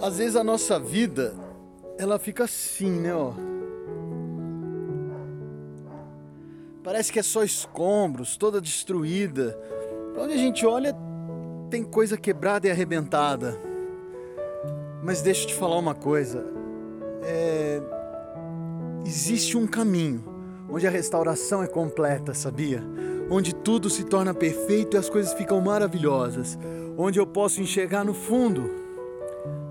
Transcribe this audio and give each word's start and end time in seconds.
Às 0.00 0.18
vezes 0.18 0.36
a 0.36 0.44
nossa 0.44 0.78
vida, 0.78 1.34
ela 1.98 2.18
fica 2.18 2.44
assim, 2.44 2.90
né, 2.90 3.14
ó. 3.14 3.32
Parece 6.84 7.12
que 7.12 7.18
é 7.18 7.22
só 7.22 7.42
escombros, 7.42 8.36
toda 8.36 8.60
destruída. 8.60 9.58
Pra 10.12 10.22
onde 10.22 10.34
a 10.34 10.36
gente 10.36 10.64
olha, 10.64 10.94
tem 11.70 11.82
coisa 11.82 12.16
quebrada 12.16 12.68
e 12.68 12.70
arrebentada. 12.70 13.58
Mas 15.02 15.22
deixa 15.22 15.42
eu 15.42 15.46
te 15.48 15.54
falar 15.54 15.78
uma 15.78 15.94
coisa. 15.94 16.46
É... 17.24 17.82
Existe 19.04 19.56
um 19.56 19.66
caminho 19.66 20.24
onde 20.68 20.86
a 20.86 20.90
restauração 20.90 21.62
é 21.62 21.66
completa, 21.66 22.34
sabia? 22.34 22.84
Onde 23.30 23.54
tudo 23.54 23.88
se 23.90 24.04
torna 24.04 24.34
perfeito 24.34 24.96
e 24.96 24.98
as 24.98 25.08
coisas 25.08 25.32
ficam 25.32 25.60
maravilhosas. 25.60 26.58
Onde 26.96 27.18
eu 27.18 27.26
posso 27.26 27.60
enxergar 27.60 28.04
no 28.04 28.14
fundo, 28.14 28.85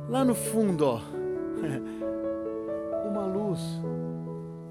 lá 0.09 0.23
no 0.23 0.35
fundo, 0.35 0.85
ó, 0.85 1.01
uma 3.09 3.25
luz. 3.25 3.59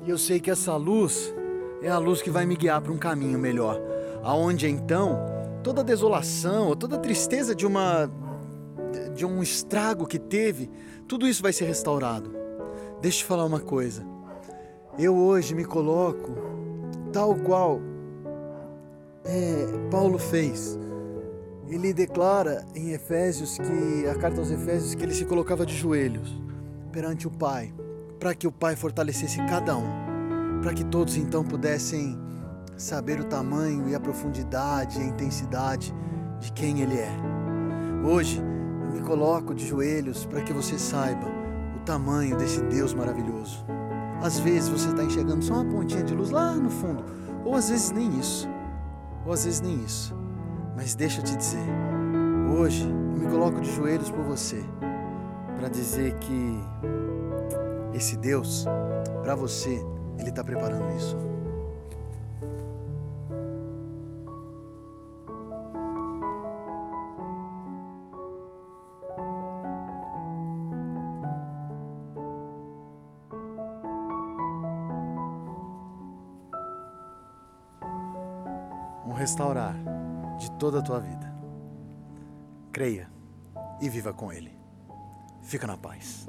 E 0.05 0.11
eu 0.11 0.19
sei 0.19 0.41
que 0.41 0.51
essa 0.51 0.77
luz 0.77 1.35
é 1.83 1.89
a 1.89 1.99
luz 1.99 2.23
que 2.23 2.31
vai 2.31 2.47
me 2.47 2.57
guiar 2.57 2.81
para 2.81 2.93
um 2.93 2.99
caminho 2.99 3.39
melhor. 3.39 3.81
Aonde 4.23 4.69
então 4.69 5.19
toda 5.63 5.81
a 5.81 5.85
desolação, 5.85 6.77
toda 6.77 6.97
a 6.97 6.99
tristeza 6.99 7.55
de 7.55 7.67
uma 7.67 8.09
de 9.15 9.25
um 9.25 9.43
estrago 9.43 10.07
que 10.07 10.19
teve, 10.19 10.69
tudo 11.07 11.27
isso 11.27 11.43
vai 11.43 11.53
ser 11.53 11.67
restaurado. 11.67 12.31
Deixa 13.01 13.19
eu 13.19 13.23
te 13.23 13.25
falar 13.25 13.45
uma 13.45 13.61
coisa. 13.61 14.05
Eu 14.99 15.17
hoje 15.17 15.55
me 15.55 15.65
coloco 15.65 16.33
tal 17.13 17.35
qual 17.37 17.81
é, 19.25 19.67
Paulo 19.91 20.19
fez. 20.19 20.79
Ele 21.69 21.95
declara 21.95 22.65
em 22.75 22.91
Efésios 22.91 23.59
que 23.59 24.07
a 24.09 24.15
carta 24.15 24.41
aos 24.41 24.51
Efésios 24.51 24.95
que 24.95 25.03
ele 25.03 25.15
se 25.15 25.25
colocava 25.25 25.65
de 25.65 25.75
joelhos 25.75 26.41
perante 26.93 27.27
o 27.27 27.31
Pai, 27.31 27.73
para 28.21 28.35
que 28.35 28.47
o 28.47 28.53
Pai 28.53 28.77
fortalecesse 28.77 29.39
cada 29.49 29.77
um, 29.77 30.61
para 30.63 30.75
que 30.75 30.85
todos 30.85 31.17
então 31.17 31.43
pudessem 31.43 32.19
saber 32.77 33.21
o 33.21 33.25
tamanho 33.25 33.89
e 33.89 33.95
a 33.95 34.01
profundidade 34.01 34.99
e 34.99 35.03
a 35.03 35.07
intensidade 35.07 35.95
de 36.39 36.53
quem 36.53 36.81
ele 36.81 36.99
é. 36.99 37.11
Hoje 38.05 38.43
eu 38.87 38.93
me 38.93 39.01
coloco 39.01 39.55
de 39.55 39.67
joelhos 39.67 40.27
para 40.27 40.43
que 40.43 40.53
você 40.53 40.79
saiba 40.79 41.27
o 41.77 41.81
tamanho 41.81 42.37
desse 42.37 42.61
Deus 42.65 42.93
maravilhoso. 42.93 43.65
Às 44.23 44.39
vezes 44.39 44.69
você 44.69 44.91
está 44.91 45.03
enxergando 45.03 45.43
só 45.43 45.55
uma 45.55 45.65
pontinha 45.65 46.03
de 46.03 46.15
luz 46.15 46.31
lá 46.31 46.55
no 46.55 46.71
fundo, 46.71 47.05
ou 47.45 47.55
às 47.55 47.71
vezes 47.71 47.91
nem 47.91 48.09
isso, 48.19 48.49
ou 49.25 49.33
às 49.33 49.45
vezes 49.45 49.61
nem 49.63 49.83
isso. 49.83 50.15
Mas 50.77 50.95
deixa 50.95 51.21
eu 51.21 51.25
te 51.25 51.37
dizer, 51.37 51.65
hoje 52.59 52.85
eu 52.85 53.21
me 53.21 53.31
coloco 53.31 53.61
de 53.61 53.71
joelhos 53.71 54.11
por 54.11 54.25
você, 54.25 54.63
para 55.57 55.69
dizer 55.69 56.15
que 56.19 56.61
esse 57.93 58.17
Deus, 58.17 58.67
para 59.23 59.35
você, 59.35 59.81
Ele 60.19 60.31
está 60.31 60.43
preparando 60.43 60.97
isso. 60.97 61.17
um 79.07 79.13
restaurar 79.13 79.77
de 80.39 80.51
toda 80.53 80.79
a 80.79 80.83
tua 80.83 81.01
vida. 81.01 81.35
Creia 82.73 83.11
e 83.81 83.89
viva 83.89 84.13
com 84.13 84.33
Ele. 84.33 84.59
Fica 85.43 85.67
na 85.67 85.77
paz. 85.77 86.27